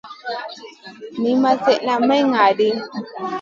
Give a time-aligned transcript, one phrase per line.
[1.21, 2.67] Niyn ma slèdeyn may ŋa ɗi.